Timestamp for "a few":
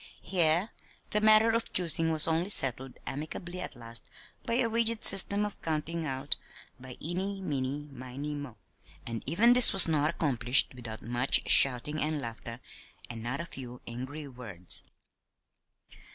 13.41-13.79